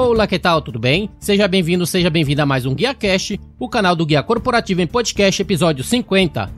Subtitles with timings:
[0.00, 0.62] Olá, que tal?
[0.62, 1.10] Tudo bem?
[1.18, 4.86] Seja bem-vindo, seja bem-vinda a mais um Guia Cash, o canal do Guia Corporativo em
[4.86, 6.48] Podcast, episódio 50.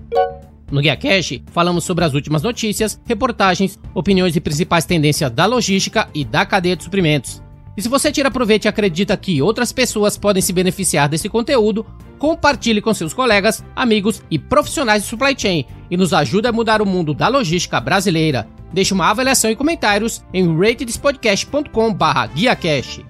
[0.70, 6.06] No Guia Cash, falamos sobre as últimas notícias, reportagens, opiniões e principais tendências da logística
[6.12, 7.42] e da cadeia de suprimentos.
[7.78, 11.86] E se você tira proveito e acredita que outras pessoas podem se beneficiar desse conteúdo,
[12.18, 16.82] compartilhe com seus colegas, amigos e profissionais de supply chain e nos ajude a mudar
[16.82, 18.46] o mundo da logística brasileira.
[18.70, 23.08] Deixe uma avaliação e comentários em ratedspodcast.com/guiacash.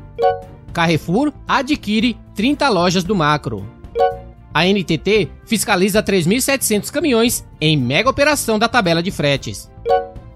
[0.72, 3.68] Carrefour adquire 30 lojas do Macro.
[4.54, 9.70] A NTT fiscaliza 3.700 caminhões em mega operação da tabela de fretes.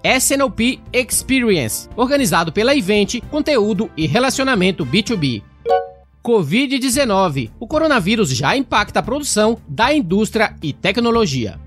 [0.04, 5.42] SNOP Experience, organizado pela Event, conteúdo e relacionamento B2B.
[6.24, 7.50] Covid-19.
[7.58, 11.58] O coronavírus já impacta a produção da indústria e tecnologia.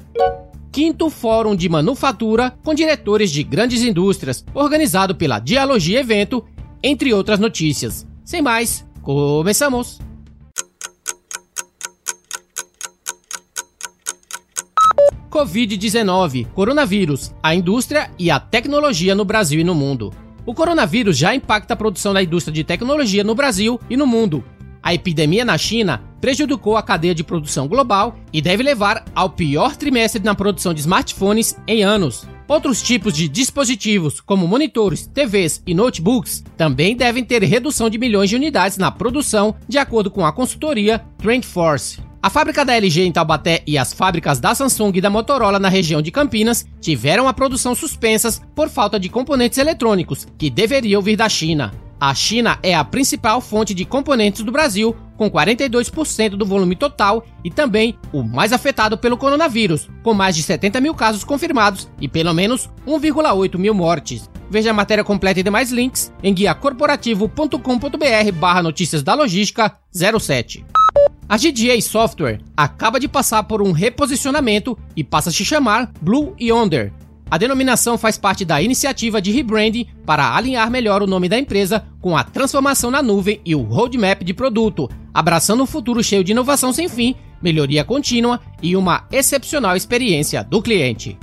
[0.72, 6.46] Quinto Fórum de Manufatura com diretores de grandes indústrias, organizado pela Dialogia Evento,
[6.82, 8.08] entre outras notícias.
[8.24, 10.00] Sem mais, começamos!
[15.30, 20.14] Covid-19, coronavírus, a indústria e a tecnologia no Brasil e no mundo.
[20.46, 24.44] O coronavírus já impacta a produção da indústria de tecnologia no Brasil e no mundo.
[24.84, 29.76] A epidemia na China prejudicou a cadeia de produção global e deve levar ao pior
[29.76, 32.28] trimestre na produção de smartphones em anos.
[32.48, 38.30] Outros tipos de dispositivos, como monitores, TVs e notebooks, também devem ter redução de milhões
[38.30, 42.11] de unidades na produção, de acordo com a consultoria TrendForce.
[42.24, 45.70] A fábrica da LG em Taubaté e as fábricas da Samsung e da Motorola na
[45.70, 51.16] região de Campinas tiveram a produção suspensas por falta de componentes eletrônicos que deveriam vir
[51.16, 51.74] da China.
[52.00, 57.26] A China é a principal fonte de componentes do Brasil, com 42% do volume total
[57.44, 62.08] e também o mais afetado pelo coronavírus, com mais de 70 mil casos confirmados e
[62.08, 64.30] pelo menos 1,8 mil mortes.
[64.48, 70.64] Veja a matéria completa e demais links em guiacorporativo.com.br barra notícias da logística 07.
[71.32, 76.36] A GDA Software acaba de passar por um reposicionamento e passa a se chamar Blue
[76.38, 76.92] Yonder.
[77.30, 81.86] A denominação faz parte da iniciativa de rebranding para alinhar melhor o nome da empresa
[82.02, 86.34] com a transformação na nuvem e o roadmap de produto, abraçando um futuro cheio de
[86.34, 91.18] inovação sem fim, melhoria contínua e uma excepcional experiência do cliente.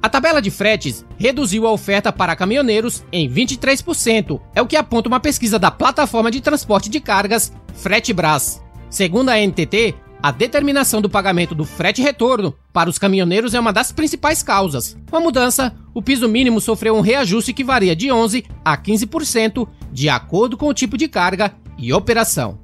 [0.00, 5.08] A tabela de fretes reduziu a oferta para caminhoneiros em 23%, é o que aponta
[5.10, 8.64] uma pesquisa da plataforma de transporte de cargas Fretebras.
[8.96, 13.70] Segundo a NTT, a determinação do pagamento do frete retorno para os caminhoneiros é uma
[13.70, 14.96] das principais causas.
[15.10, 19.68] Com a mudança, o piso mínimo sofreu um reajuste que varia de 11% a 15%,
[19.92, 22.58] de acordo com o tipo de carga e operação.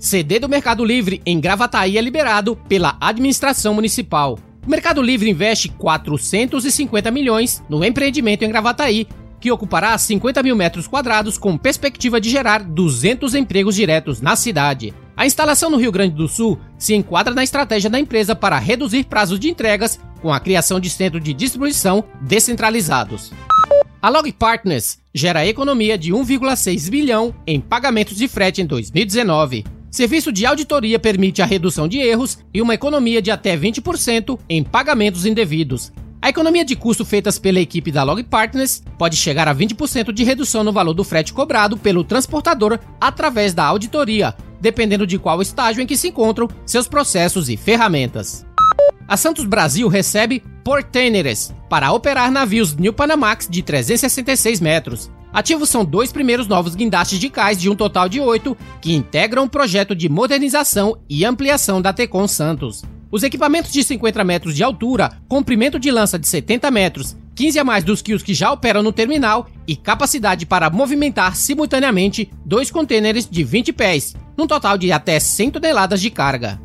[0.00, 4.40] CD do Mercado Livre em Gravataí é liberado pela administração municipal.
[4.66, 9.06] O Mercado Livre investe 450 milhões no empreendimento em Gravataí,
[9.40, 14.92] que ocupará 50 mil metros quadrados com perspectiva de gerar 200 empregos diretos na cidade.
[15.16, 19.04] A instalação no Rio Grande do Sul se enquadra na estratégia da empresa para reduzir
[19.04, 23.32] prazos de entregas com a criação de centros de distribuição descentralizados.
[24.00, 29.64] A Log Partners gera economia de 1,6 bilhão em pagamentos de frete em 2019.
[29.90, 34.64] Serviço de auditoria permite a redução de erros e uma economia de até 20% em
[34.64, 35.92] pagamentos indevidos.
[36.20, 40.24] A economia de custo feitas pela equipe da Log Partners pode chegar a 20% de
[40.24, 45.82] redução no valor do frete cobrado pelo transportador através da auditoria, dependendo de qual estágio
[45.82, 48.46] em que se encontram seus processos e ferramentas.
[49.06, 55.10] A Santos Brasil recebe portaineres para operar navios New Panamax de 366 metros.
[55.32, 59.44] Ativos são dois primeiros novos guindastes de cais de um total de oito que integram
[59.44, 62.82] um projeto de modernização e ampliação da Tecon Santos.
[63.10, 67.64] Os equipamentos de 50 metros de altura, comprimento de lança de 70 metros, 15 a
[67.64, 72.70] mais dos que os que já operam no terminal e capacidade para movimentar simultaneamente dois
[72.70, 76.60] contêineres de 20 pés, num total de até 100 toneladas de carga.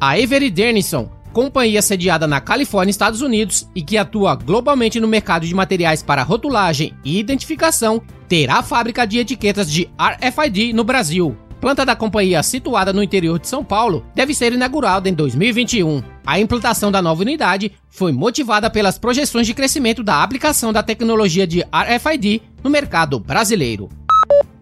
[0.00, 5.46] A Avery Dennison, companhia sediada na Califórnia, Estados Unidos e que atua globalmente no mercado
[5.46, 11.36] de materiais para rotulagem e identificação, terá fábrica de etiquetas de RFID no Brasil.
[11.60, 16.02] Planta da companhia situada no interior de São Paulo deve ser inaugurada em 2021.
[16.26, 21.46] A implantação da nova unidade foi motivada pelas projeções de crescimento da aplicação da tecnologia
[21.46, 23.88] de RFID no mercado brasileiro.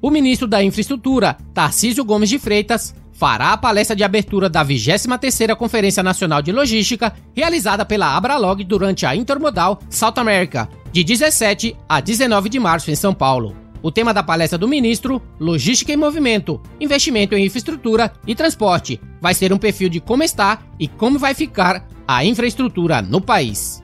[0.02, 5.54] O ministro da Infraestrutura, Tarcísio Gomes de Freitas, fará a palestra de abertura da 23ª
[5.54, 12.00] Conferência Nacional de Logística, realizada pela Abralog durante a Intermodal South America, de 17 a
[12.00, 13.56] 19 de março em São Paulo.
[13.80, 19.34] O tema da palestra do ministro, Logística em Movimento, Investimento em Infraestrutura e Transporte, vai
[19.34, 23.80] ser um perfil de como está e como vai ficar a infraestrutura no país.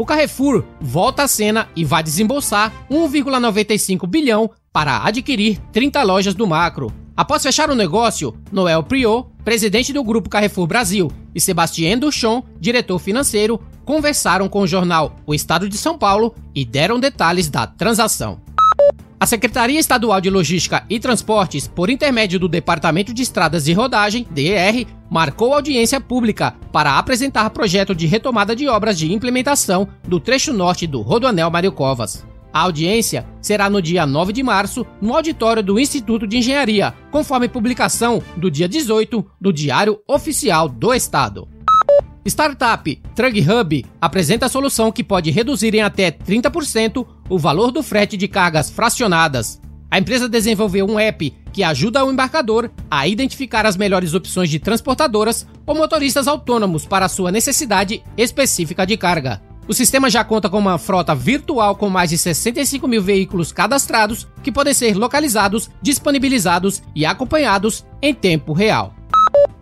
[0.00, 6.46] O Carrefour volta à cena e vai desembolsar 1,95 bilhão para adquirir 30 lojas do
[6.46, 6.92] Macro.
[7.16, 12.98] Após fechar o negócio, Noel Priot, presidente do Grupo Carrefour Brasil, e Sebastien Duchon, diretor
[12.98, 18.40] financeiro, conversaram com o jornal O Estado de São Paulo e deram detalhes da transação.
[19.18, 24.26] A Secretaria Estadual de Logística e Transportes, por intermédio do Departamento de Estradas de Rodagem,
[24.30, 30.54] DER, marcou audiência pública para apresentar projeto de retomada de obras de implementação do trecho
[30.54, 32.24] norte do Rodoanel Mário Covas.
[32.52, 37.48] A audiência será no dia 9 de março, no auditório do Instituto de Engenharia, conforme
[37.48, 41.48] publicação do dia 18 do Diário Oficial do Estado.
[42.26, 48.16] Startup Trug Hub apresenta solução que pode reduzir em até 30% o valor do frete
[48.16, 49.60] de cargas fracionadas.
[49.90, 54.58] A empresa desenvolveu um app que ajuda o embarcador a identificar as melhores opções de
[54.58, 59.49] transportadoras ou motoristas autônomos para sua necessidade específica de carga.
[59.70, 64.26] O sistema já conta com uma frota virtual com mais de 65 mil veículos cadastrados
[64.42, 68.92] que podem ser localizados, disponibilizados e acompanhados em tempo real.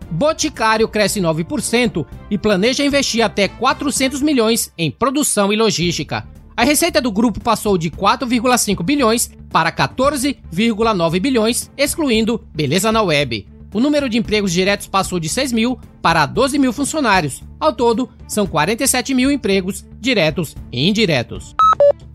[0.09, 6.27] Boticário cresce 9% e planeja investir até 400 milhões em produção e logística.
[6.57, 13.58] A receita do grupo passou de 4,5 bilhões para 14,9 bilhões, excluindo Beleza na Web.
[13.73, 17.43] O número de empregos diretos passou de 6 mil para 12 mil funcionários.
[17.59, 21.55] Ao todo, são 47 mil empregos diretos e indiretos.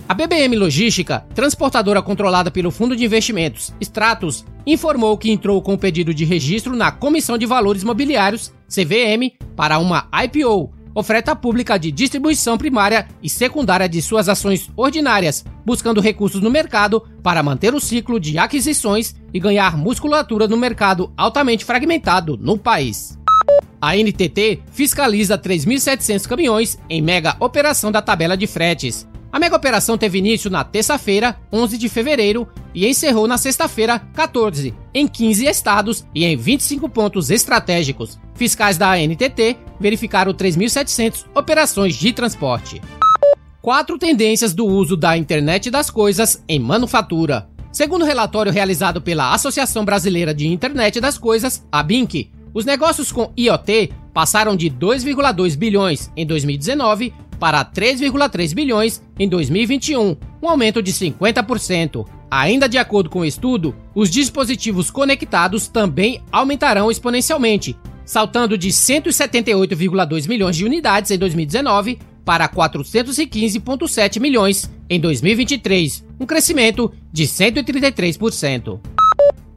[0.06, 6.12] A BBM Logística, transportadora controlada pelo Fundo de Investimentos Stratos, informou que entrou com pedido
[6.12, 12.56] de registro na Comissão de Valores Mobiliários, CVM, para uma IPO, oferta pública de distribuição
[12.56, 18.20] primária e secundária de suas ações ordinárias, buscando recursos no mercado para manter o ciclo
[18.20, 23.18] de aquisições e ganhar musculatura no mercado altamente fragmentado no país.
[23.80, 29.06] A NTT fiscaliza 3.700 caminhões em mega operação da tabela de fretes.
[29.30, 34.72] A mega operação teve início na terça-feira, 11 de fevereiro, e encerrou na sexta-feira, 14,
[34.94, 38.18] em 15 estados e em 25 pontos estratégicos.
[38.34, 42.80] Fiscais da ANTT verificaram 3.700 operações de transporte.
[43.60, 47.48] Quatro tendências do uso da internet das coisas em manufatura.
[47.72, 53.32] Segundo relatório realizado pela Associação Brasileira de Internet das Coisas, a BINC, os negócios com
[53.36, 60.92] IoT passaram de 2,2 bilhões em 2019 para 3,3 bilhões em 2021, um aumento de
[60.92, 62.06] 50%.
[62.36, 70.26] Ainda de acordo com o estudo, os dispositivos conectados também aumentarão exponencialmente, saltando de 178,2
[70.26, 78.80] milhões de unidades em 2019 para 415,7 milhões em 2023, um crescimento de 133%.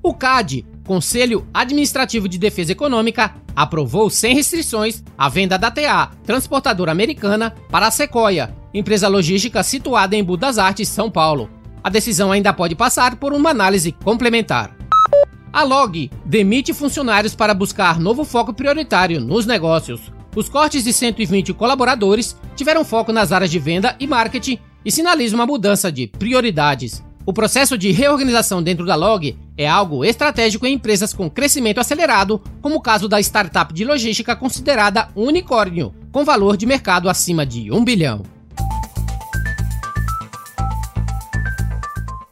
[0.04, 6.92] O CAD, Conselho Administrativo de Defesa Econômica, aprovou sem restrições a venda da TA, transportadora
[6.92, 11.57] americana, para a Sequoia, empresa logística situada em Budas Artes, São Paulo.
[11.84, 14.76] A decisão ainda pode passar por uma análise complementar.
[15.52, 20.12] A Log demite funcionários para buscar novo foco prioritário nos negócios.
[20.36, 25.40] Os cortes de 120 colaboradores tiveram foco nas áreas de venda e marketing e sinalizam
[25.40, 27.04] uma mudança de prioridades.
[27.26, 32.42] O processo de reorganização dentro da Log é algo estratégico em empresas com crescimento acelerado,
[32.62, 37.72] como o caso da startup de logística considerada unicórnio, com valor de mercado acima de
[37.72, 38.37] 1 bilhão.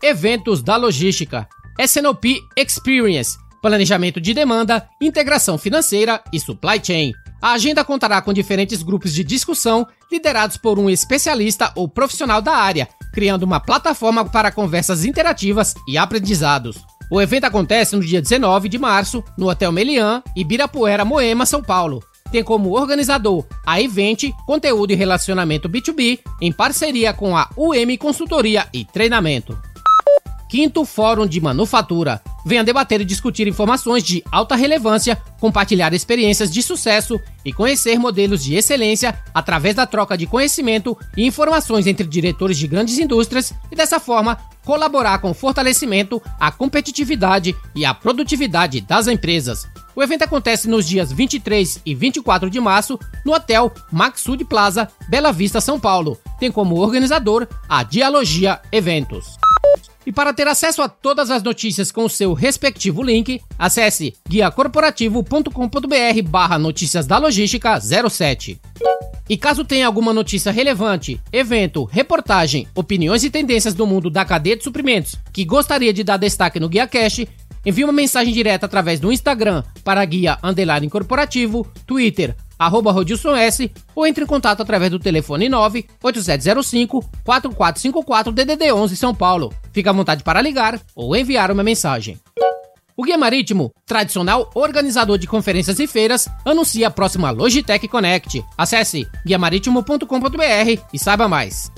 [0.07, 1.47] Eventos da logística.
[1.79, 7.11] SNOP Experience, planejamento de demanda, integração financeira e supply chain.
[7.41, 12.55] A agenda contará com diferentes grupos de discussão liderados por um especialista ou profissional da
[12.55, 16.77] área, criando uma plataforma para conversas interativas e aprendizados.
[17.09, 22.03] O evento acontece no dia 19 de março, no Hotel Melian, Ibirapuera, Moema, São Paulo.
[22.31, 28.67] Tem como organizador a Event Conteúdo e Relacionamento B2B, em parceria com a UM Consultoria
[28.71, 29.57] e Treinamento.
[30.49, 32.21] 5 Fórum de Manufatura.
[32.45, 38.43] Venha debater e discutir informações de alta relevância, compartilhar experiências de sucesso e conhecer modelos
[38.43, 43.75] de excelência através da troca de conhecimento e informações entre diretores de grandes indústrias e,
[43.75, 49.67] dessa forma, colaborar com o fortalecimento, a competitividade e a produtividade das empresas.
[49.95, 55.31] O evento acontece nos dias 23 e 24 de março no Hotel Maxud Plaza, Bela
[55.31, 56.17] Vista, São Paulo.
[56.37, 59.37] Tem como organizador a Dialogia Eventos.
[60.05, 66.29] E para ter acesso a todas as notícias com o seu respectivo link, acesse guiacorporativo.com.br
[66.29, 68.61] barra notícias da logística 07.
[69.27, 74.55] E caso tenha alguma notícia relevante, evento, reportagem, opiniões e tendências do mundo da cadeia
[74.55, 77.25] de suprimentos que gostaria de dar destaque no Guia Cash,
[77.65, 83.71] envie uma mensagem direta através do Instagram para guia underline corporativo, Twitter, arroba Rodilson S,
[83.93, 89.53] ou entre em contato através do telefone 98705 4454 DDD 11 São Paulo.
[89.71, 92.19] Fique à vontade para ligar ou enviar uma mensagem.
[92.97, 98.41] O Guia Marítimo, tradicional organizador de conferências e feiras, anuncia a próxima Logitech Connect.
[98.57, 101.69] Acesse guiamaritimo.com.br e saiba mais.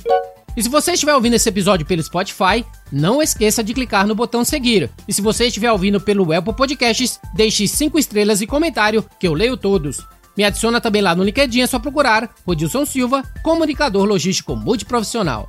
[0.55, 4.43] E se você estiver ouvindo esse episódio pelo Spotify, não esqueça de clicar no botão
[4.43, 4.91] seguir.
[5.07, 9.33] E se você estiver ouvindo pelo Apple Podcasts, deixe 5 estrelas e comentário que eu
[9.33, 10.03] leio todos.
[10.37, 15.47] Me adiciona também lá no LinkedIn, é só procurar Rodilson Silva, comunicador logístico multiprofissional.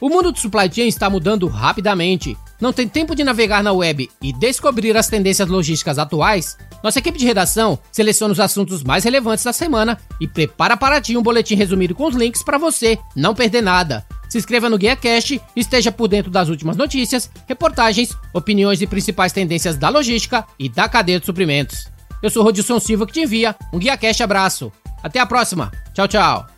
[0.00, 2.36] O mundo do supply chain está mudando rapidamente.
[2.60, 6.56] Não tem tempo de navegar na web e descobrir as tendências logísticas atuais?
[6.82, 11.16] Nossa equipe de redação seleciona os assuntos mais relevantes da semana e prepara para ti
[11.16, 14.04] um boletim resumido com os links para você não perder nada.
[14.28, 18.86] Se inscreva no Guia Cash e esteja por dentro das últimas notícias, reportagens, opiniões e
[18.86, 21.90] principais tendências da logística e da cadeia de suprimentos.
[22.22, 24.72] Eu sou Rodilson Silva que te envia um Guia Cash abraço.
[25.02, 25.70] Até a próxima.
[25.94, 26.49] Tchau, tchau.